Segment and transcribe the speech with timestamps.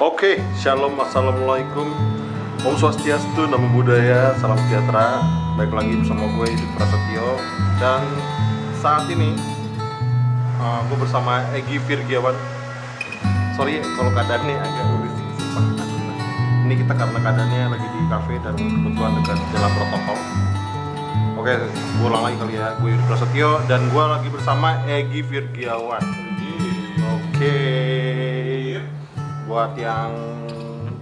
[0.00, 1.84] Oke, shalom, assalamualaikum,
[2.64, 5.20] om swastiastu, namo buddhaya, salam sejahtera.
[5.60, 7.36] Baik lagi bersama gue Yudit Prasetyo
[7.76, 8.00] dan
[8.80, 9.36] saat ini
[10.56, 12.32] uh, gue bersama Egi Virgiawan.
[13.60, 15.28] Sorry kalau keadaannya agak berisik.
[16.64, 20.18] Ini kita karena keadaannya lagi di cafe dan kebetulan dekat jalan protokol.
[21.44, 26.00] Oke, gue ulang lagi kali ya, gue Yudit Prasetyo dan gue lagi bersama Egi Virgiawan.
[27.04, 27.56] Oke,
[29.50, 30.14] buat yang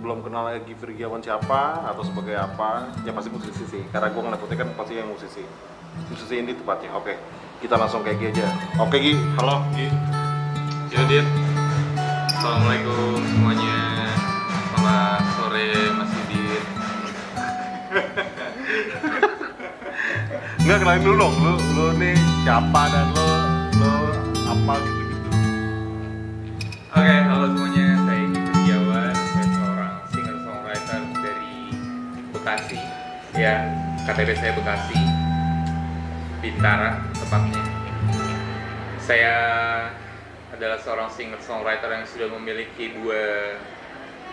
[0.01, 3.85] belum kenal Egi Virgiawan siapa atau sebagai apa, ya pasti musisi sih.
[3.93, 5.45] Karena gue ngeliatnya kan pasti yang musisi.
[6.09, 6.97] Musisi ini tepatnya.
[6.97, 7.21] Oke,
[7.61, 8.49] kita langsung ke Egi aja.
[8.81, 9.93] Oke Gi, halo Gi.
[10.89, 11.29] Yudit
[12.33, 14.09] Assalamualaikum semuanya
[14.73, 15.69] Selamat sore
[16.01, 16.65] Mas Yudit
[20.65, 22.17] Nggak kenalin dulu dong, lu, lu nih
[22.49, 23.29] siapa dan lu,
[23.85, 23.93] lu
[24.49, 24.98] apa gitu
[33.39, 33.71] Ya,
[34.03, 34.99] KTP saya Bekasi
[36.43, 37.63] Bintara tepatnya.
[38.99, 39.35] Saya
[40.51, 43.55] adalah seorang singer-songwriter yang sudah memiliki dua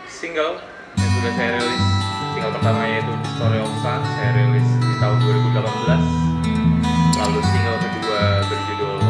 [0.10, 0.58] single
[0.98, 1.86] yang sudah saya rilis.
[2.34, 9.02] Single pertama yaitu Story of Sun saya rilis di tahun 2018 lalu single kedua berjudul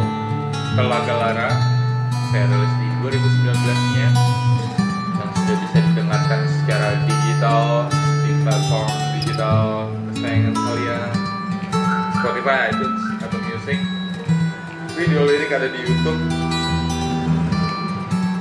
[0.75, 1.49] Telaga Lara
[2.35, 4.34] saya rilis di 2019 nya
[15.05, 16.17] video lirik ada di YouTube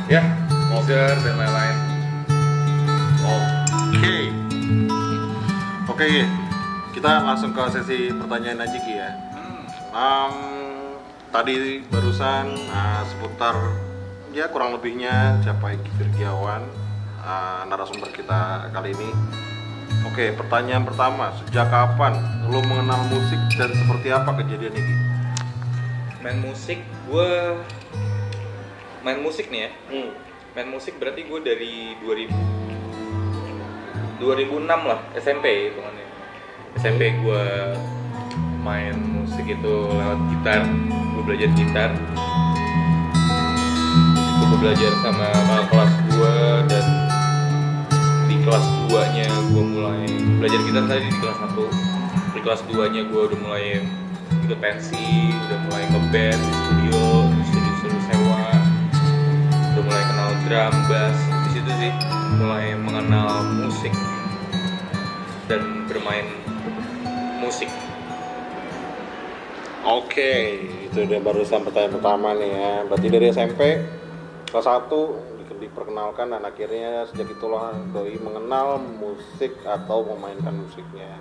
[0.09, 0.25] ya
[0.73, 1.77] Deezer dan lain-lain
[3.93, 4.17] Oke.
[5.93, 6.09] Oke
[6.97, 9.13] kita langsung ke sesi pertanyaan aja Gi ya.
[9.93, 10.35] Um,
[11.29, 13.61] tadi barusan uh, seputar
[14.33, 16.65] ya kurang lebihnya siapa Egi Virgiawan
[17.21, 19.13] uh, narasumber kita kali ini.
[20.09, 22.17] Oke, pertanyaan pertama, sejak kapan
[22.49, 25.04] lo mengenal musik dan seperti apa kejadian ini?
[26.25, 27.31] Main musik gue
[29.05, 29.71] main musik nih ya.
[29.93, 30.17] Hmm.
[30.57, 32.33] main musik berarti gue dari 2000
[34.25, 36.07] 2006 lah SMP hitungannya.
[36.81, 37.45] SMP gue
[38.65, 41.93] main musik itu lewat gitar gue belajar gitar.
[44.17, 46.35] Itu gue belajar sama kakak kelas gue
[46.73, 46.87] dan
[48.33, 50.09] di kelas 2 nya gue mulai
[50.41, 53.85] belajar gitar tadi di kelas 1 di kelas 2 nya gue udah mulai
[54.45, 58.45] ikut pensi udah mulai ngeband di studio di studio studio sewa
[59.73, 61.93] udah mulai kenal drum bass di situ sih
[62.37, 63.95] mulai mengenal musik
[65.49, 66.29] dan bermain
[67.41, 67.69] musik
[69.85, 72.89] Oke, itu udah barusan pertanyaan pertama nih ya.
[72.89, 73.61] Berarti dari SMP
[74.49, 74.89] kelas 1
[75.37, 81.21] di- diperkenalkan dan akhirnya sejak itulah doi mengenal musik atau memainkan musiknya.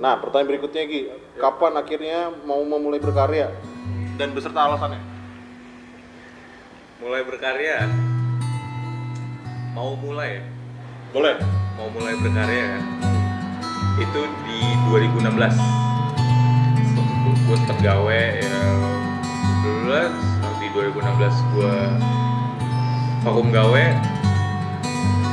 [0.00, 1.02] Nah, pertanyaan berikutnya Gi,
[1.36, 3.52] kapan akhirnya mau memulai berkarya?
[4.16, 5.12] Dan beserta alasannya?
[7.02, 7.90] mulai berkarya.
[9.74, 10.38] Mau mulai?
[11.10, 11.36] Boleh.
[11.72, 12.78] mau mulai berkarya
[13.98, 14.60] itu di
[14.92, 15.56] 2016
[17.48, 18.60] gue tetap gawe ya
[19.88, 21.74] 2012 di 2016 gue
[23.26, 23.84] vakum gawe.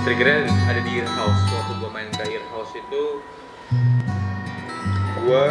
[0.07, 1.43] Triggernya ada di Earhouse
[5.29, 5.49] gue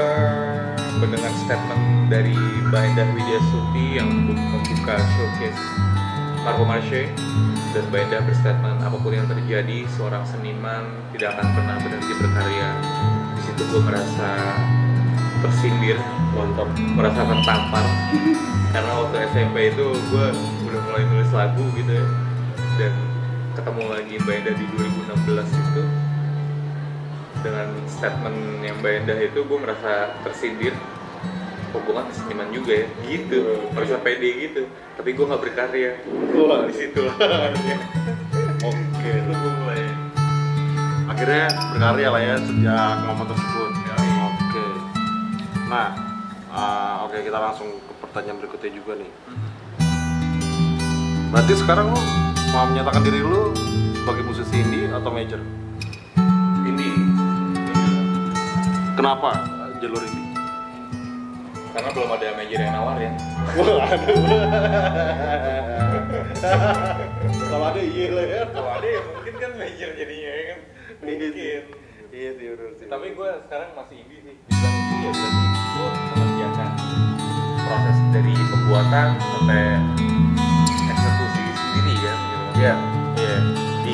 [0.98, 2.34] mendengar statement dari
[2.66, 5.62] Mbak Endah Widya Suti yang membuka showcase
[6.42, 7.06] Marco Marche.
[7.70, 10.82] Dan Mbak Endah berstatement apa pun yang terjadi seorang seniman
[11.14, 12.68] tidak akan pernah berhenti berkarya.
[13.38, 14.30] Di situ gue merasa
[15.46, 15.94] tersindir
[16.34, 16.66] Mantap.
[16.98, 17.86] merasa tertampar
[18.74, 20.26] karena waktu SMP itu gue
[20.66, 22.06] udah mulai nulis lagu gitu ya.
[22.82, 22.92] Dan
[23.54, 25.82] ketemu lagi Mbak Endah di 2016 itu
[27.40, 30.74] dengan statement yang Mbak Endah itu gue merasa tersindir
[31.68, 33.76] kok gue kan seniman juga ya gitu Hmm.
[33.76, 34.62] merasa pede gitu
[34.96, 35.92] tapi gue nggak berkarya
[36.34, 37.02] Wah, di situ
[38.58, 39.10] Oke.
[39.10, 39.82] itu gue mulai
[41.08, 43.70] Akhirnya berkarya lah ya sejak momen tersebut.
[43.80, 44.08] Yoi.
[44.28, 44.64] Oke.
[45.66, 45.88] Nah,
[46.46, 49.10] uh, oke kita langsung ke pertanyaan berikutnya juga nih.
[51.32, 52.00] Berarti sekarang lu
[52.52, 53.50] mau menyatakan diri lu
[53.96, 55.40] sebagai musisi indie atau major?
[58.98, 59.30] Kenapa
[59.78, 60.26] jalur indie?
[61.70, 63.14] karena belum ada manajer yang nawarin
[67.38, 68.42] Kalau ada iya lah ya.
[68.50, 70.58] kalau ada ya mungkin kan manajer jadinya ya kan
[70.98, 71.30] mungkin
[72.08, 72.86] Iya sih bener sih.
[72.90, 76.68] tapi gue sekarang masih indie sih dibilang indie ya berarti gue mengerjakan
[77.62, 79.62] proses dari pembuatan sampai
[80.88, 82.46] eksekusi sendiri kan gitu.
[82.58, 82.74] Iya.
[83.14, 83.36] Iya.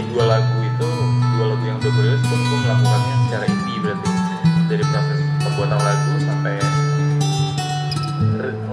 [0.09, 0.91] dua lagu itu
[1.37, 3.64] dua lagu yang udah gue rilis pun gue melakukannya secara indie berarti
[4.75, 6.59] dari proses pembuatan lagu sampai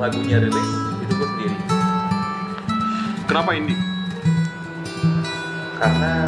[0.02, 0.70] lagunya rilis
[1.06, 1.58] itu gue sendiri
[3.30, 3.78] Kenapa indie?
[5.78, 6.26] karena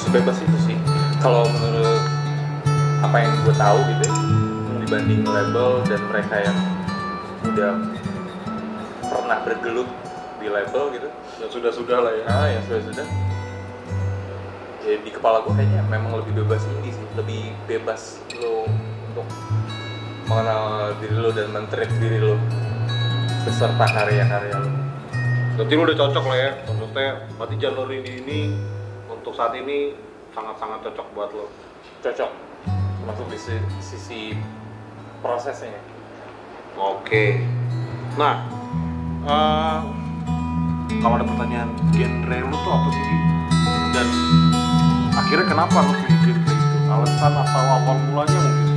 [0.00, 0.76] sebebas itu sih
[1.20, 2.00] kalau menurut
[3.04, 4.16] apa yang gue tahu gitu ya,
[4.80, 6.58] dibanding label dan mereka yang
[7.52, 7.72] udah
[9.04, 9.88] pernah bergelut
[10.40, 12.24] di label gitu Ya sudah-sudah lah ya.
[12.32, 13.06] ah yang sudah sudah
[14.80, 18.66] ya di kepala gue kayaknya memang lebih bebas sih lebih bebas lo
[19.10, 19.26] untuk
[20.30, 22.38] mengenal diri lo dan mentreat diri lo
[23.42, 24.70] beserta karya-karya lo
[25.60, 26.50] Berarti lu udah cocok lah ya.
[26.64, 28.38] Maksudnya berarti jalur ini ini
[29.12, 29.92] untuk saat ini
[30.32, 31.52] sangat-sangat cocok buat lo.
[32.00, 32.32] cocok
[32.96, 34.20] termasuk di si- sisi
[35.20, 35.76] prosesnya
[36.80, 37.44] Oke.
[38.16, 38.48] Nah,
[39.28, 39.78] eh,
[40.96, 43.04] kalau ada pertanyaan genre lu tuh apa sih?
[43.92, 44.06] Dan
[45.12, 46.19] akhirnya kenapa lu pilih genre itu?
[46.90, 48.68] Alasan atau awal mulanya mungkin?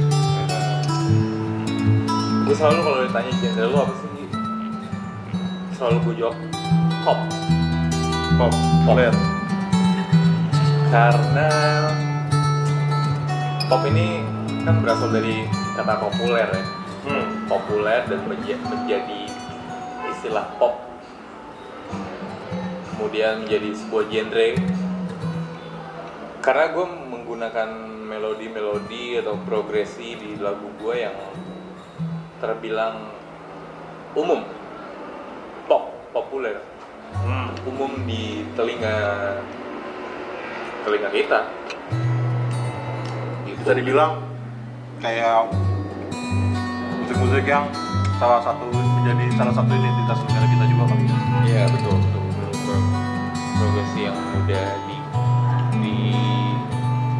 [2.44, 4.10] gue selalu kalau ditanya genre lo apa sih?
[5.74, 6.38] Selalu gue jawab
[7.02, 7.20] pop.
[8.34, 8.54] Pop,
[8.86, 9.14] populer.
[10.94, 11.50] karena
[13.66, 14.22] pop ini
[14.62, 16.64] kan berasal dari kata populer ya.
[17.04, 17.50] Hmm.
[17.50, 19.22] populer dan menja- menjadi
[20.08, 20.78] istilah pop.
[22.94, 24.48] Kemudian menjadi sebuah genre.
[26.40, 27.70] Karena gue menggunakan
[28.14, 31.18] melodi-melodi atau progresi di lagu gue yang
[32.38, 33.10] terbilang
[34.14, 34.46] umum
[35.66, 36.62] pop populer
[37.14, 37.46] Hmm.
[37.70, 38.98] umum di telinga
[40.82, 41.40] telinga kita
[43.46, 44.18] Bisa dibilang
[44.98, 45.46] kayak
[47.00, 47.70] musik-musik yang
[48.18, 51.18] salah satu menjadi salah satu identitas negara kita juga kali ya.
[51.46, 52.50] Iya betul betul betul.
[52.66, 52.88] Pro-
[53.56, 54.68] Progresi yang mudah
[55.78, 55.96] di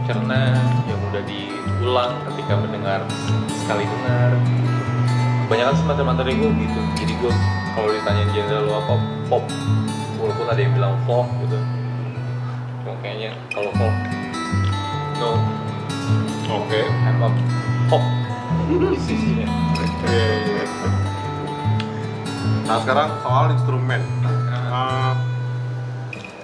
[0.04, 0.52] dicerna,
[0.84, 3.00] yang mudah diulang ketika mendengar
[3.64, 4.36] sekali dengar.
[5.48, 6.80] Kebanyakan sih materi-materi gue gitu.
[7.00, 7.32] Jadi gue
[7.72, 8.96] kalau ditanyain genre lo apa
[9.32, 9.44] pop,
[10.20, 11.56] walaupun ada yang bilang folk gitu.
[12.84, 13.96] Cuma kayaknya kalau folk,
[15.24, 15.40] no,
[16.52, 16.84] Oke.
[16.84, 17.30] I'm a
[17.88, 18.04] pop.
[19.00, 19.48] Sisinya.
[20.04, 20.66] Iya, iya.
[22.68, 24.02] Nah sekarang soal instrumen.
[24.28, 25.12] Eh,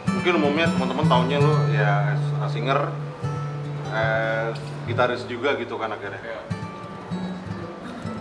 [0.09, 2.15] mungkin umumnya teman-teman taunya lu ya
[2.47, 2.89] singer,
[3.89, 6.45] as gitaris juga gitu kan akhirnya.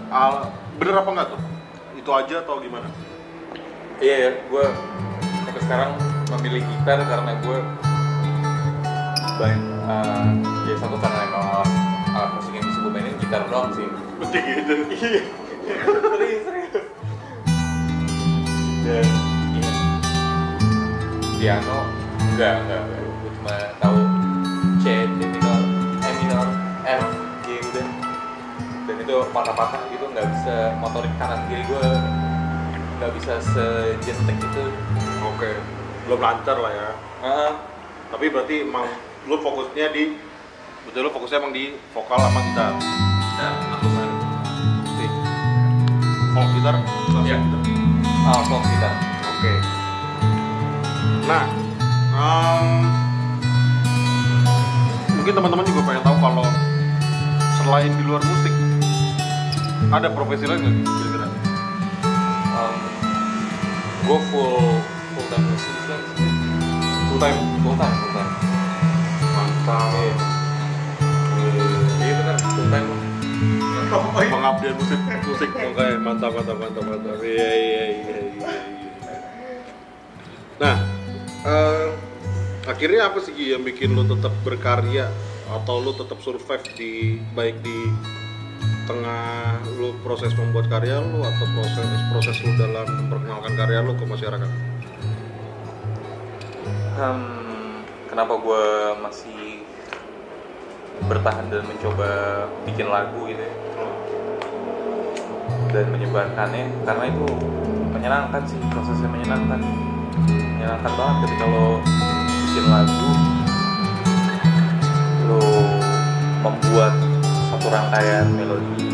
[0.08, 1.40] Al, bener apa enggak tuh?
[1.96, 2.88] Itu aja atau gimana?
[4.00, 4.64] Iya, ya, gue
[5.44, 5.90] sampai sekarang
[6.38, 7.58] memilih gitar karena gue
[9.38, 10.28] banyak uh,
[10.66, 11.70] ya satu karena emang alat,
[12.14, 13.86] alat musik yang bisa gue mainin gitar doang sih.
[14.18, 14.74] Betul gitu.
[14.88, 15.20] Iya,
[15.68, 16.74] serius serius.
[18.88, 19.06] Dan
[19.52, 19.72] iya,
[21.36, 21.78] piano
[22.32, 23.02] enggak enggak, enggak.
[23.04, 23.98] gue cuma tahu
[24.80, 24.84] C,
[25.20, 25.27] D
[29.08, 31.80] Dan itu patah-patah gitu nggak bisa motorik kanan kiri gue
[33.00, 34.64] nggak bisa sejentek itu.
[35.24, 35.56] Oke.
[36.04, 36.88] Belum lancar lah ya.
[37.24, 37.52] Ah,
[38.12, 38.84] Tapi berarti emang
[39.24, 40.12] lu fokusnya di
[40.84, 42.72] betul lu fokusnya emang di vokal sama gitar.
[43.40, 43.86] nah, aku
[44.84, 45.10] Musik.
[46.36, 46.74] Folk gitar,
[47.24, 47.36] Iya.
[47.40, 47.60] gitar.
[48.28, 48.92] ah, folk gitar.
[49.24, 49.52] Oke.
[51.24, 51.44] Nah,
[52.12, 52.66] em,
[55.16, 56.44] mungkin teman-teman juga pengen tahu kalau
[57.56, 58.57] selain di luar musik
[59.88, 61.26] ada profesi lain nggak kira-kira?
[62.58, 62.76] Um,
[64.04, 64.58] gue full
[65.14, 66.00] full time musician.
[67.08, 67.38] Full time.
[67.62, 68.32] full time full time.
[69.38, 69.88] Mantap.
[72.02, 72.88] Iya benar full time.
[74.18, 77.16] Pengabdian musik musik oke mantap mantap mantap mantap.
[77.22, 78.18] Iya iya iya iya.
[78.36, 78.52] iya.
[80.58, 80.76] Nah,
[81.46, 81.88] eh,
[82.66, 85.08] akhirnya apa sih yang bikin lu tetap berkarya
[85.48, 87.78] atau lu tetap survive di baik di
[88.88, 94.04] tengah lu proses membuat karya lu atau proses proses lu dalam memperkenalkan karya lu ke
[94.08, 94.50] masyarakat?
[96.96, 98.64] Hmm, kenapa gue
[99.04, 99.62] masih
[101.06, 102.10] bertahan dan mencoba
[102.66, 103.54] bikin lagu gitu ya
[105.68, 107.28] dan menyebarkannya karena itu
[107.92, 109.60] menyenangkan sih prosesnya menyenangkan
[110.26, 111.68] menyenangkan banget ketika lo
[112.26, 113.10] bikin lagu
[115.28, 115.44] lo
[116.40, 117.07] membuat
[117.68, 118.88] satu rangkaian melodi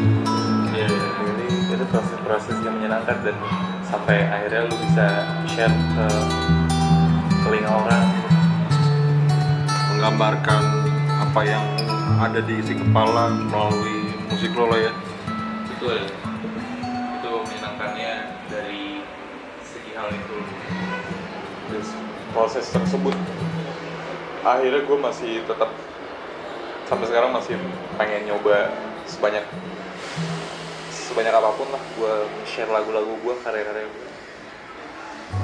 [0.75, 0.91] Iya.
[0.91, 1.47] jadi
[1.79, 3.37] itu proses-proses yang menyenangkan dan
[3.87, 5.07] sampai akhirnya lo bisa
[5.47, 6.07] share ke
[7.47, 8.07] telinga orang
[9.95, 10.63] Menggambarkan
[11.07, 11.63] apa yang
[12.19, 14.93] ada di isi kepala melalui musik lo lah ya.
[15.71, 16.11] betul
[17.15, 18.13] itu menyenangkannya
[18.51, 19.07] dari
[19.63, 20.39] segi hal itu
[22.35, 23.15] proses tersebut
[24.43, 25.71] akhirnya gue masih tetap
[26.85, 27.57] sampai sekarang masih
[27.97, 28.73] pengen nyoba
[29.09, 29.45] sebanyak
[30.91, 32.15] sebanyak apa pun lah gue
[32.49, 34.05] share lagu-lagu gue karya-karya gue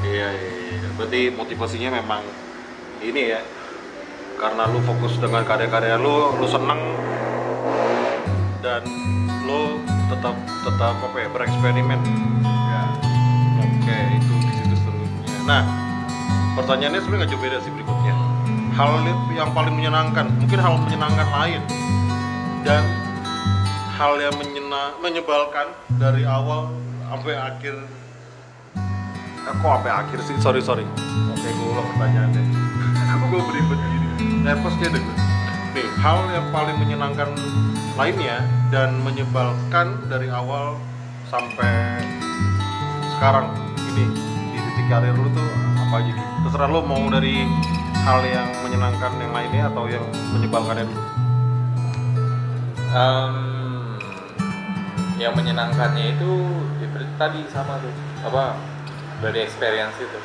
[0.00, 0.88] Iya, iya, iya.
[0.96, 2.22] Berarti motivasinya memang
[3.02, 3.40] ini ya.
[4.40, 6.80] Karena lu fokus dengan karya-karya lu, lu seneng
[8.64, 8.86] dan
[9.44, 10.32] lu tetap
[10.64, 12.00] tetap apa ya bereksperimen.
[12.44, 12.82] ya
[13.60, 15.38] Oke, itu di situ seterusnya.
[15.44, 15.62] Nah,
[16.56, 18.14] pertanyaannya sebenarnya nggak jauh beda sih berikutnya.
[18.74, 19.02] Hal
[19.34, 21.60] yang paling menyenangkan, mungkin hal menyenangkan lain
[22.62, 22.82] dan
[23.98, 26.72] hal yang menyena, menyebalkan dari awal
[27.10, 27.74] sampai akhir.
[29.44, 30.34] Eh, kok sampai akhir sih?
[30.38, 30.86] Sorry sorry.
[31.34, 32.42] Oke, gue ulang pertanyaannya.
[33.18, 34.08] Aku gue beribet gini.
[34.46, 35.16] Nervous kayak deh gue.
[35.70, 37.30] Nih, hal yang paling menyenangkan
[37.98, 40.78] lainnya dan menyebalkan dari awal
[41.28, 42.00] sampai
[43.18, 43.52] sekarang
[43.92, 44.08] ini
[44.50, 47.44] di titik karir lu tuh apa aja gitu terserah lu mau dari
[48.00, 51.20] hal yang menyenangkan yang lainnya atau yang menyebalkannya dulu
[52.90, 53.34] Em,
[55.14, 56.32] yang menyenangkannya itu
[56.82, 56.90] ya
[57.22, 57.94] tadi sama tuh
[58.26, 58.58] apa
[59.22, 60.18] dari experience itu.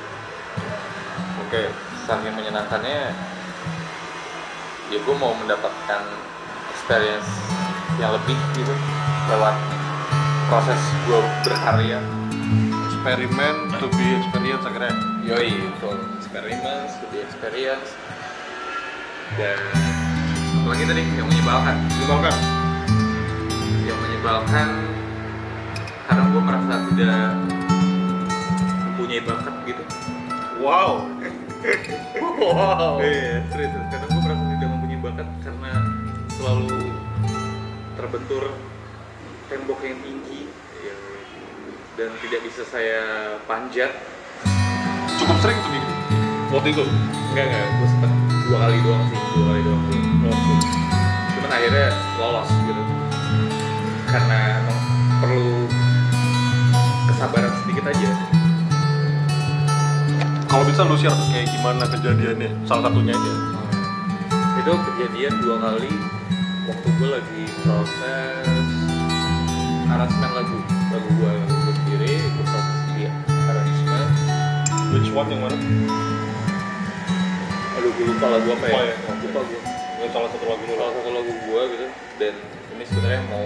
[1.45, 1.69] Oke
[2.09, 3.13] saking menyenangkannya
[4.89, 6.01] ya gue mau mendapatkan
[6.73, 7.29] experience
[8.01, 8.73] yang lebih gitu
[9.29, 9.53] lewat
[10.49, 12.01] proses gue berkarya.
[12.89, 14.95] Eksperimen to be experience akhirnya.
[15.21, 17.95] Yoi betul experiments to be experience
[19.39, 19.55] dan
[20.59, 22.35] apa lagi tadi yang menyebalkan menyebalkan
[23.87, 24.67] yang menyebalkan
[26.03, 27.31] karena gue merasa tidak
[28.83, 29.83] mempunyai bakat gitu
[30.59, 31.07] wow
[32.35, 33.71] wow Iya, serius.
[33.71, 33.87] serius.
[33.89, 35.71] Karena gue merasa tidak mempunyai bakat karena
[36.35, 36.77] selalu
[37.95, 38.43] terbentur
[39.47, 40.51] tembok yang tinggi
[41.95, 43.01] dan tidak bisa saya
[43.47, 43.95] panjat.
[45.15, 45.94] cukup sering tuh gitu
[46.53, 46.83] waktu itu
[47.35, 48.11] Enggak enggak, gue sempet
[48.47, 49.99] dua kali doang sih, dua kali doang sih.
[51.35, 52.83] Cuman akhirnya lolos gitu.
[54.07, 54.79] Karena emang
[55.19, 55.49] perlu
[57.11, 58.11] kesabaran sedikit aja.
[60.47, 63.33] kalau bisa lu share kayak gimana kejadiannya salah satunya aja.
[64.63, 65.91] Itu kejadian dua kali
[66.71, 68.67] waktu gue lagi proses
[69.91, 70.59] aransemen lagu.
[70.95, 74.07] Lagu gue lagu gue sendiri gue proses di aransemen
[74.95, 75.59] which one yang mana
[77.93, 78.73] gue lupa lagu apa ya?
[78.73, 78.95] Oh, iya.
[79.25, 79.59] lupa gue
[80.05, 80.73] yang salah satu lagu lu.
[80.77, 81.85] Salah satu lagu gue gitu.
[82.21, 82.33] Dan
[82.77, 83.45] ini sebenarnya mau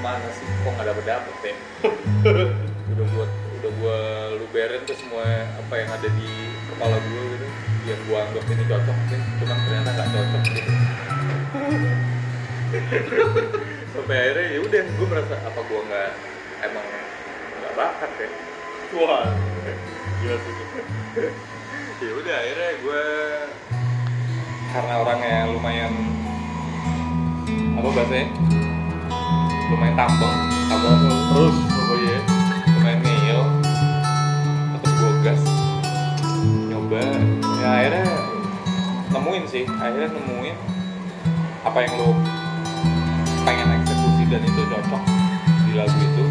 [0.00, 0.46] mana sih?
[0.64, 1.54] Kok nggak dapet dapet ya?
[2.92, 3.98] Udah buat udah gue
[4.40, 5.20] luberin tuh semua
[5.52, 6.30] apa yang ada di
[6.72, 7.46] kepala gue gitu.
[7.84, 10.72] Yang gue anggap ini cocok nih cuman ternyata nggak cocok gitu.
[13.92, 16.10] Sampai akhirnya ya udah gue merasa apa gue nggak
[16.72, 16.86] emang
[17.60, 18.28] nggak bakat ya?
[18.96, 19.28] Wah
[20.24, 20.54] iya sih.
[22.00, 23.02] Ya udah akhirnya gue
[24.70, 25.92] karena orangnya lumayan
[27.74, 28.26] apa bahasanya?
[29.70, 30.36] Lumayan tambang
[30.70, 30.98] tambang
[31.34, 31.56] terus
[32.00, 32.18] iya
[32.78, 33.40] lumayan ngeyel
[34.78, 35.42] tetep gue gas.
[36.70, 37.02] Nyoba
[37.60, 38.06] ya akhirnya
[39.10, 40.56] nemuin sih akhirnya nemuin
[41.66, 42.10] apa yang lo
[43.42, 45.02] pengen eksekusi dan itu cocok
[45.66, 46.24] di lagu itu.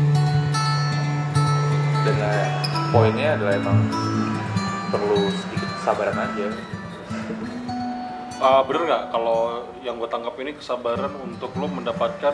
[2.08, 2.48] Dan eh,
[2.96, 3.80] poinnya adalah emang
[4.90, 6.79] perlu sedikit kesabaran aja
[8.40, 9.04] Ah, bener nggak?
[9.12, 12.32] Kalau yang gue tangkap ini kesabaran untuk lo mendapatkan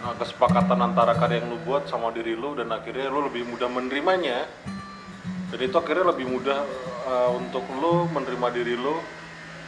[0.00, 3.68] ah, kesepakatan antara karya yang lo buat sama diri lo dan akhirnya lo lebih mudah
[3.68, 4.48] menerimanya.
[5.52, 6.64] Dan itu akhirnya lebih mudah
[7.04, 9.04] ah, untuk lo menerima diri lo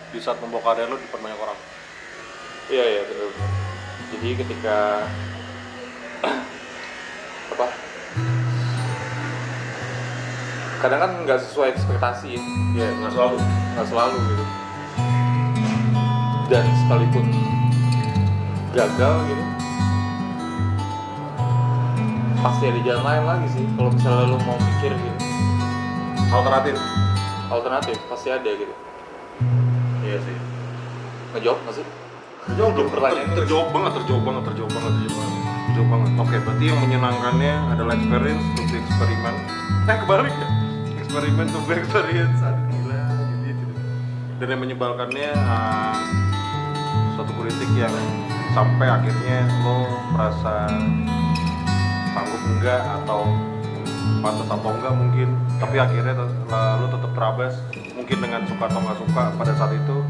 [0.09, 1.59] di saat membawa karya lo di depan banyak orang.
[2.73, 3.61] Iya iya benar
[4.11, 5.07] jadi ketika
[7.55, 7.67] apa?
[10.83, 12.35] Kadang kan nggak sesuai ekspektasi.
[12.75, 13.39] Ya nggak selalu.
[13.71, 14.50] nggak selalu gitu
[16.51, 17.25] dan sekalipun
[18.75, 19.45] gagal gitu
[22.41, 23.65] pasti ada jalan lain lagi sih.
[23.77, 25.19] Kalau misalnya lo mau mikir gitu.
[26.33, 26.75] Alternatif?
[27.53, 28.75] Alternatif pasti ada gitu.
[30.01, 30.37] Iya sih.
[31.37, 31.87] Ngejawab nggak sih?
[32.49, 33.37] Terjawab Untuk pertanyaan ini.
[33.37, 35.43] terjawab banget terjawab banget terjawab banget terjawab banget.
[35.69, 36.11] Terjawab banget.
[36.17, 39.35] Oke berarti yang menyenangkannya adalah experience untuk di eksperimen.
[39.85, 40.49] Eh kebalik ya
[40.97, 43.01] eksperimen to be experience aduh gila.
[43.45, 43.67] Gitu, gitu.
[44.41, 46.01] dan yang menyebalkannya ah,
[47.21, 47.93] suatu kritik yang
[48.57, 49.85] sampai akhirnya lo
[50.17, 50.73] merasa
[52.17, 53.29] sanggup enggak atau
[54.25, 55.29] pantas atau enggak mungkin.
[55.61, 56.17] Tapi akhirnya
[56.81, 57.61] lo tetap terabas
[57.93, 60.01] mungkin dengan suka atau nggak suka pada saat itu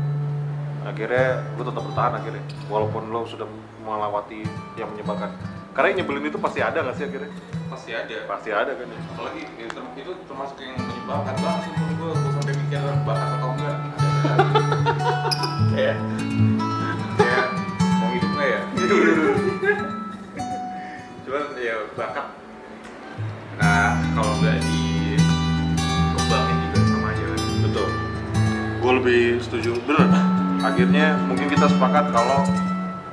[0.87, 3.45] akhirnya gue tetap bertahan akhirnya walaupun lo sudah
[3.83, 4.47] melewati
[4.79, 5.35] yang menyebalkan
[5.75, 7.31] karena yang nyebelin itu pasti ada nggak sih akhirnya?
[7.67, 8.17] Pasti ada.
[8.31, 8.99] Pasti ada kan ya?
[9.19, 9.67] Apalagi ya,
[9.99, 13.77] itu termasuk yang menyebalkan banget gue gue sampai mikir bakat atau enggak
[18.91, 19.39] tidur
[21.25, 22.27] cuman ya bakat
[23.61, 27.27] nah kalau nggak dikembangin juga sama aja.
[27.61, 27.89] Betul.
[28.81, 29.73] Gue lebih setuju.
[29.85, 30.09] Bener.
[30.65, 32.41] Akhirnya mungkin kita sepakat kalau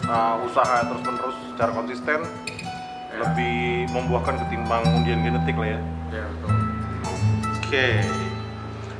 [0.07, 3.17] uh, usaha terus menerus secara konsisten ya.
[3.27, 5.79] lebih membuahkan ketimbang undian genetik lah ya.
[6.15, 6.47] Ya betul.
[6.47, 7.67] Oke.
[7.67, 7.93] Okay.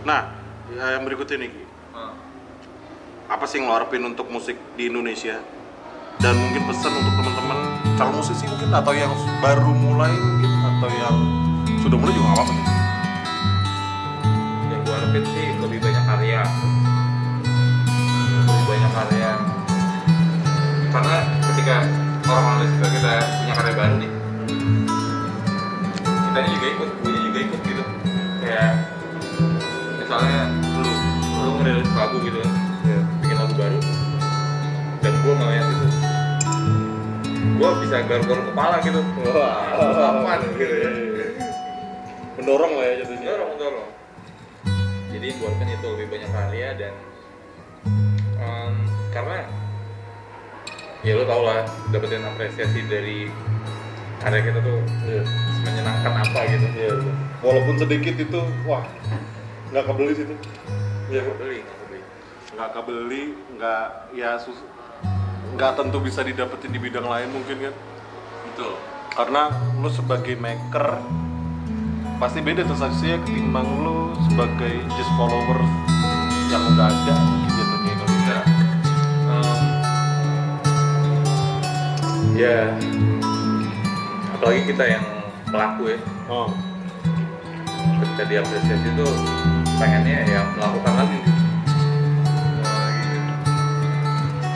[0.04, 0.36] nah
[0.68, 1.52] yang berikutnya nih
[1.96, 2.12] ah.
[3.32, 5.40] apa sih ngelarpin untuk musik di Indonesia?
[6.18, 7.60] Dan mungkin pesan untuk teman-teman
[7.98, 11.16] calon musisi mungkin atau yang baru mulai mungkin atau yang
[11.86, 12.66] sudah mulai juga nggak apa-apa sih.
[14.68, 16.42] Yang gue harapin sih lebih banyak karya.
[18.44, 19.32] Lebih banyak karya.
[20.90, 21.16] Karena
[21.54, 21.76] ketika
[22.26, 24.12] orang-orang suka kita punya karya baru nih.
[26.02, 27.84] Kita juga ikut punya juga ikut gitu.
[28.42, 28.72] Kayak
[30.02, 30.42] misalnya
[30.82, 30.92] lu
[31.46, 32.42] lu ngerilis lagu gitu
[37.88, 39.00] bisa garuk-garuk kepala gitu.
[39.32, 40.12] Wah.
[40.12, 40.92] Apaan gitu ya?
[42.36, 43.90] Mendorong lah ya jadinya dorong dorong
[45.10, 46.94] jadi gue kan itu lebih banyak karya dan
[48.38, 48.74] em,
[49.10, 49.50] karena
[51.02, 53.26] ya lo tau lah dapetin apresiasi dari
[54.22, 55.22] karya kita tuh Iya.
[55.66, 56.68] menyenangkan apa gitu.
[56.70, 57.14] Iya, iya.
[57.42, 58.86] walaupun sedikit itu wah
[59.74, 60.26] nggak kebeli sih
[61.10, 62.02] ya beli nggak beli
[62.54, 63.24] nggak kebeli
[63.58, 64.62] nggak ya sus
[65.56, 67.76] nggak tentu bisa didapetin di bidang lain mungkin kan?
[68.52, 68.74] Betul.
[69.14, 71.00] Karena lu sebagai maker
[72.18, 75.62] pasti beda sensasinya ketimbang lu sebagai just follower
[76.50, 78.40] yang udah ada mungkin jatuhnya kalau ya
[82.38, 82.70] ya.
[84.38, 85.06] Apalagi kita yang
[85.50, 86.00] pelaku ya.
[86.30, 86.50] Oh.
[87.98, 89.08] Ketika diapresiasi itu
[89.82, 91.20] pengennya ya melakukan lagi.
[92.62, 93.32] Nah, gitu.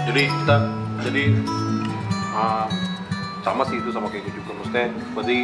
[0.09, 1.23] jadi kita jadi
[2.31, 2.69] ah,
[3.41, 4.51] sama sih itu sama kayak gue juga.
[4.61, 5.39] Maksudnya berarti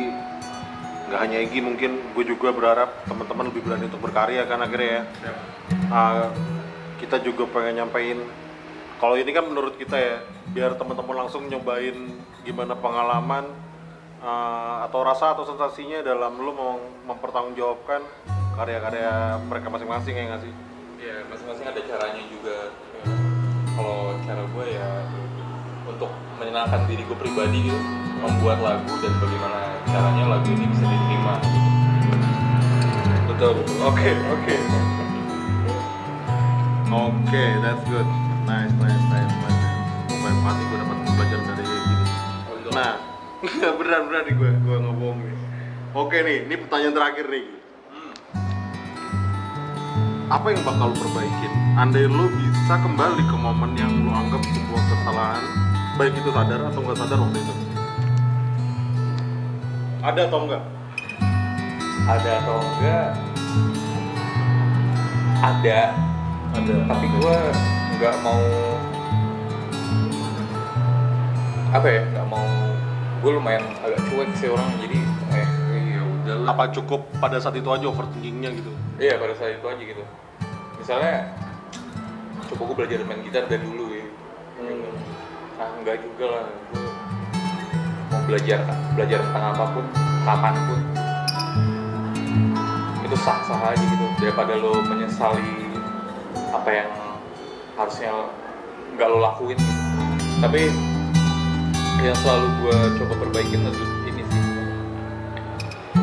[1.07, 5.03] nggak hanya Egi mungkin gue juga berharap teman-teman lebih berani untuk berkarya kan akhirnya ya.
[5.25, 5.33] Ya.
[5.89, 6.29] Ah,
[7.01, 8.21] kita juga pengen nyampein.
[8.97, 10.15] Kalau ini kan menurut kita ya
[10.53, 13.45] biar teman-teman langsung nyobain gimana pengalaman
[14.21, 18.01] ah, atau rasa atau sensasinya dalam lu mau mempertanggungjawabkan
[18.57, 20.53] karya-karya mereka masing-masing ya nggak sih?
[20.97, 22.57] Ya masing-masing ada caranya juga.
[23.77, 24.89] Kalau cara gue ya
[25.97, 27.81] untuk menyenangkan diri gue pribadi gitu.
[28.21, 31.35] Membuat lagu dan bagaimana caranya lagu ini bisa diterima
[33.25, 33.85] betul betul.
[33.85, 34.55] Oke oke.
[36.87, 38.09] Oke that's good.
[38.45, 39.61] Nice nice nice nice.
[40.09, 42.05] Oh, banget nih gue dapat pelajaran dari gini
[42.67, 42.93] nah
[43.41, 45.35] nggak beneran beneran nih gue gue nggak bohong nih.
[45.97, 47.45] Oke nih ini pertanyaan terakhir nih.
[47.89, 48.13] Hmm.
[50.29, 51.53] apa yang bakal lu perbaikin?
[51.77, 55.66] Andai lu bisa kembali ke momen yang lu anggap sebuah kesalahan
[55.97, 57.53] baik itu sadar atau nggak sadar waktu itu?
[60.05, 60.63] Ada atau enggak
[62.07, 63.07] ada atau enggak
[65.43, 65.79] ada.
[66.55, 66.75] Ada.
[66.87, 67.35] Tapi gue
[67.99, 68.41] nggak mau
[71.75, 72.01] apa ya?
[72.15, 72.47] Nggak mau.
[73.19, 74.97] Gue lumayan agak cuek sih orang jadi
[75.35, 75.47] eh
[75.97, 76.47] ya udahlah.
[76.53, 78.71] apa cukup pada saat itu aja overthinkingnya gitu.
[79.01, 80.03] Iya pada saat itu aja gitu.
[80.79, 81.33] Misalnya
[82.47, 83.86] coba gue belajar main gitar dari dulu.
[85.57, 86.45] Ah enggak juga lah.
[86.69, 86.85] Gue
[88.13, 88.61] mau belajar
[88.93, 89.85] belajar tentang apa pun,
[90.21, 90.79] kapan pun
[93.07, 94.05] itu sah sah aja gitu.
[94.21, 95.73] Daripada lo menyesali
[96.53, 96.91] apa yang
[97.73, 98.13] harusnya
[98.93, 99.57] nggak lo lakuin.
[100.37, 100.69] Tapi
[102.05, 104.41] yang selalu gue coba perbaikin itu ini sih.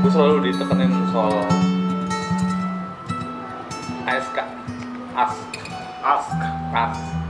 [0.03, 1.47] Gue selalu ditekenin soal
[4.05, 4.37] ASK
[5.15, 5.39] ask
[6.03, 6.43] ASK
[6.75, 7.24] ask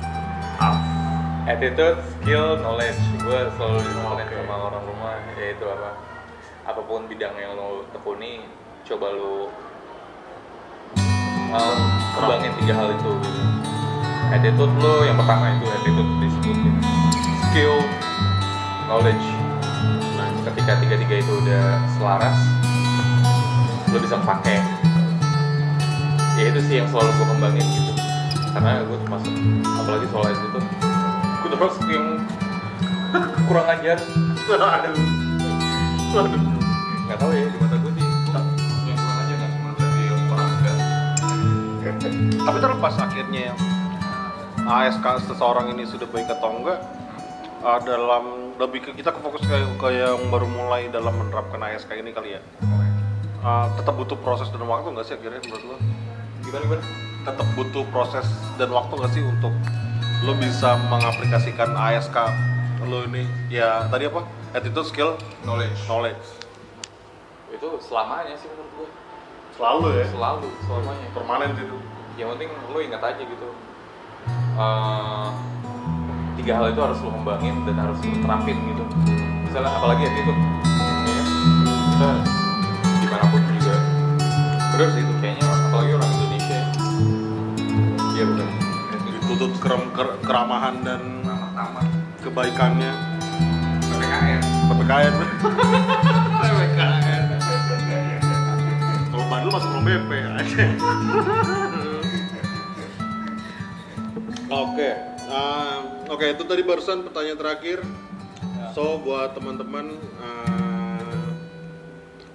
[1.44, 3.00] attitude, skill, knowledge.
[3.20, 4.34] Gue selalu ditekenin Oke.
[4.40, 5.90] sama orang rumah yaitu apa.
[6.64, 8.48] Apa pun bidang yang lo tekuni
[8.88, 9.52] coba lo
[11.52, 11.78] um,
[12.16, 13.10] kembangin tiga hal itu.
[13.20, 13.42] Gitu.
[14.32, 16.58] attitude lo yang pertama itu attitude disiplin
[17.52, 17.76] skill
[18.88, 19.26] knowledge.
[20.16, 21.64] Nah ketika tiga-tiga itu udah
[22.00, 22.38] selaras
[23.92, 24.64] lo bisa pakai.
[26.40, 27.92] Ya itu sih yang selalu gue kembangin gitu.
[28.56, 29.34] Karena gue termasuk
[29.76, 30.48] apalagi soal itu
[31.44, 32.06] gue terus yang
[33.44, 34.00] kurang ajar.
[34.48, 34.96] Aduh.
[36.16, 36.42] Aduh
[37.04, 38.06] nggak tahu ya di mata gue sih.
[38.88, 40.76] Yang kurang ajar nggak cuma berarti yang kurang enggak
[42.44, 43.46] tapi terlepas akhirnya
[44.64, 46.80] ASK seseorang ini sudah baik atau enggak
[47.60, 51.92] uh, dalam lebih ke kita ke fokus ke, ke yang baru mulai dalam menerapkan ASK
[51.96, 52.40] ini kali ya?
[53.44, 55.76] Uh, tetap butuh proses dan waktu nggak sih akhirnya menurut lo?
[56.44, 56.84] Gimana gimana?
[57.24, 58.26] Tetap butuh proses
[58.56, 59.52] dan waktu nggak sih untuk
[60.24, 62.16] lo bisa mengaplikasikan ASK
[62.88, 63.28] lo ini.
[63.52, 64.24] Ya tadi apa?
[64.56, 65.10] Attitude skill
[65.44, 65.76] knowledge.
[65.84, 66.24] knowledge.
[67.52, 68.88] Itu selamanya sih menurut gue.
[69.56, 70.06] Selalu ya.
[70.08, 71.06] selalu selamanya.
[71.12, 71.78] Permanen itu.
[72.14, 73.48] yang penting lo ingat aja gitu.
[74.54, 75.26] Eh,
[76.38, 78.84] tiga hal itu harus lo kembangin dan harus lo terapin gitu.
[79.44, 80.32] Misalnya apalagi ya itu.
[81.04, 81.22] Ya,
[81.90, 82.10] kita
[83.02, 83.74] di mana pun juga.
[84.72, 85.13] Terus itu
[89.34, 91.02] Dituntut kerem- ker- keramahan dan
[92.22, 92.92] kebaikannya.
[93.82, 94.38] PPKN
[94.70, 95.14] PPKN.
[96.38, 97.24] PPKN
[99.10, 100.66] Kalau Bandung masuk belum BP aja.
[104.54, 104.90] Oke,
[105.26, 105.80] um,
[106.14, 107.82] oke itu tadi barusan pertanyaan terakhir.
[108.70, 111.26] So buat teman-teman, uh,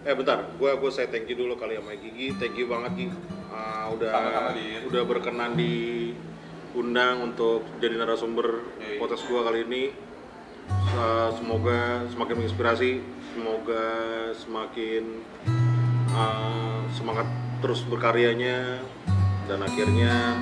[0.03, 3.15] eh bentar, gua gua saya thank you dulu kali sama Gigi, thank you banget Gigi,
[3.49, 4.51] Uh, udah Sama-sama,
[4.85, 5.73] udah berkenan di
[6.77, 9.01] undang untuk jadi narasumber Yoi.
[9.01, 9.83] podcast gua kali ini.
[11.39, 13.01] Semoga semakin menginspirasi,
[13.33, 13.85] semoga
[14.37, 15.03] semakin
[16.13, 17.25] uh, semangat
[17.59, 18.77] terus berkaryanya
[19.49, 20.37] dan akhirnya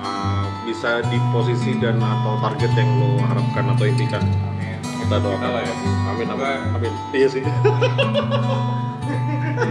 [0.00, 4.80] uh, bisa di posisi dan atau target yang lo harapkan atau impikan Amin.
[4.80, 5.74] kita doakan lah ya.
[6.08, 7.44] amin amin amin iya sih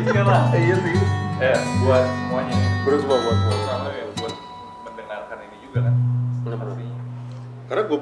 [0.06, 0.96] iya lah iya sih
[1.42, 3.73] ya buat semuanya ya bener semua buat semua
[5.74, 5.96] juga kan?
[6.46, 7.02] Pastinya
[7.66, 8.00] karena gua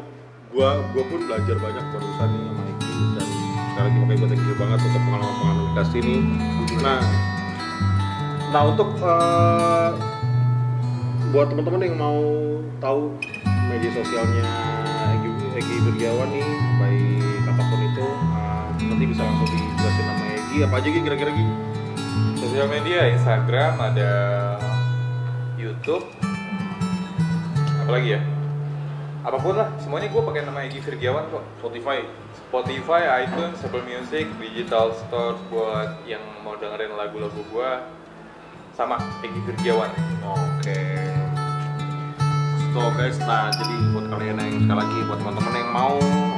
[0.52, 4.44] gua gua pun belajar banyak barusan nih sama Iki dan sekali lagi makanya gua thank
[4.44, 6.16] you banget untuk pengalaman pengalaman dikasih ini.
[6.84, 7.00] Nah
[8.52, 9.90] nah untuk eh,
[11.32, 12.20] buat teman-teman yang mau
[12.84, 13.16] tahu
[13.72, 14.52] media sosialnya
[15.16, 20.58] Egi, Egi nih baik apa pun itu eh, nanti bisa langsung dijelasin nama Egi.
[20.68, 21.46] Apa aja Gi kira-kira Gi?
[22.36, 24.12] Sosial media Instagram ada
[25.56, 26.31] YouTube
[27.92, 28.24] apalagi ya?
[29.28, 31.44] Apa pun lah semuanya gue pakai nama Egi Virgiawan kok.
[31.60, 32.08] Spotify.
[32.32, 37.72] Spotify, iTunes, Apple Music, Digital Store buat yang mau dengerin lagu-lagu gue
[38.80, 39.92] sama Egi Virgiawan.
[40.24, 40.80] Oke.
[42.72, 45.96] So guys, nah jadi buat kalian yang sekali lagi buat teman-teman yang mau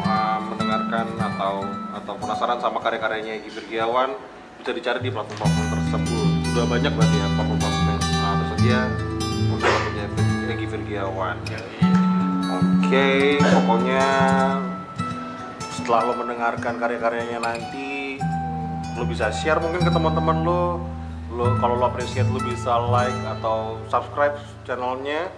[0.09, 1.69] uh, mendengarkan atau
[2.01, 4.09] atau penasaran sama karya-karyanya Egy Virgiawan
[4.57, 6.29] bisa dicari di platform-platform tersebut.
[6.49, 8.79] Sudah banyak berarti ya platform-platform yang uh, tersedia
[9.53, 9.72] untuk
[10.43, 11.39] Egy Virgiawan.
[12.53, 14.07] Oke, pokoknya
[15.71, 18.19] setelah lo mendengarkan karya-karyanya nanti
[18.99, 20.83] lo bisa share mungkin ke teman-teman lo.
[21.31, 24.35] Lo kalau lo appreciate lo bisa like atau subscribe
[24.67, 25.31] channelnya.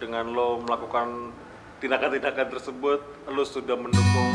[0.00, 1.36] Dengan lo melakukan
[1.80, 4.30] tindakan-tindakan tersebut lo sudah mendukung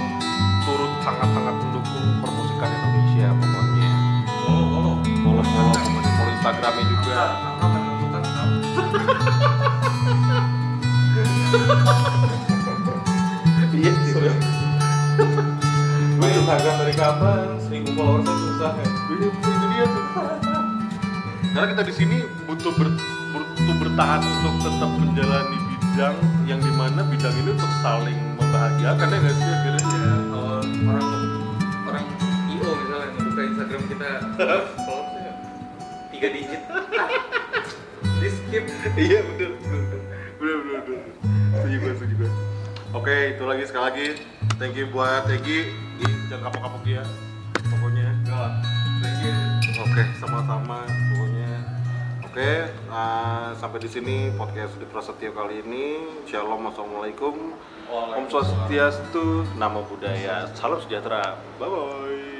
[0.66, 3.92] turut sangat-sangat mendukung permusikan Indonesia pokoknya.
[4.46, 4.94] Follow follow
[5.46, 7.22] follow follow Instagramnya juga
[13.76, 14.14] iya sih
[16.16, 17.60] Main Instagram dari kapan?
[17.60, 18.88] Seribu followersnya susah ya.
[18.88, 20.04] Iya, itu dia tuh.
[21.56, 22.88] Karena kita di sini butuh ber,
[23.36, 26.16] butuh bertahan untuk tetap menjalani bidang
[26.48, 29.84] yang di mana bidang ini untuk saling membahagiakan ya nggak sih akhirnya?
[29.88, 30.56] Ya, kalau
[30.88, 31.08] orang
[31.88, 32.06] orang
[32.52, 34.08] IO misalnya ngebuka Instagram kita
[34.88, 35.32] followersnya
[36.16, 36.62] tiga digit.
[38.56, 38.72] Skip.
[39.12, 39.84] iya bener bener
[40.40, 41.12] bener bener bener.
[41.60, 42.32] Setuju gue setuju gue.
[42.96, 44.08] Oke itu lagi sekali lagi
[44.56, 45.76] thank you buat Egi.
[46.32, 47.04] Jangan kapok-kapok dia.
[47.52, 48.16] Pokoknya.
[48.24, 48.52] Enggak.
[49.04, 49.36] Thank you.
[49.84, 51.52] Oke, sama-sama pokoknya.
[52.24, 52.52] Oke,
[52.88, 56.00] uh, sampai di sini podcast di Prasetyo kali ini.
[56.24, 57.60] Shalom, assalamualaikum.
[57.92, 60.48] Om Swastiastu, nama budaya.
[60.56, 61.36] Salam sejahtera.
[61.60, 62.35] Bye bye.